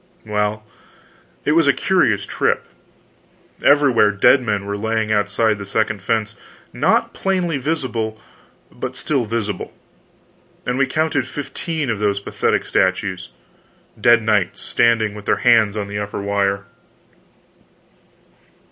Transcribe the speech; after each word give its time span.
Well, 0.25 0.65
it 1.45 1.51
was 1.51 1.67
a 1.67 1.73
curious 1.73 2.25
trip. 2.25 2.65
Everywhere 3.63 4.09
dead 4.09 4.41
men 4.41 4.65
were 4.65 4.75
lying 4.75 5.11
outside 5.11 5.59
the 5.59 5.63
second 5.63 6.01
fence 6.01 6.33
not 6.73 7.13
plainly 7.13 7.57
visible, 7.59 8.19
but 8.71 8.95
still 8.95 9.25
visible; 9.25 9.71
and 10.65 10.79
we 10.79 10.87
counted 10.87 11.27
fifteen 11.27 11.91
of 11.91 11.99
those 11.99 12.19
pathetic 12.19 12.65
statues 12.65 13.29
dead 13.99 14.23
knights 14.23 14.59
standing 14.59 15.13
with 15.13 15.25
their 15.25 15.35
hands 15.45 15.77
on 15.77 15.87
the 15.87 15.99
upper 15.99 16.19
wire. 16.19 16.65